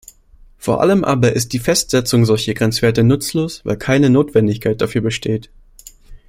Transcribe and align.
Vor 0.57 0.81
allem 0.81 1.03
aber 1.03 1.33
ist 1.33 1.53
die 1.53 1.59
Festsetzung 1.59 2.25
solcher 2.25 2.55
Grenzwerte 2.55 3.03
nutzlos, 3.03 3.63
weil 3.65 3.77
keine 3.77 4.09
Notwendigkeit 4.09 4.81
dafür 4.81 5.01
besteht. 5.01 5.51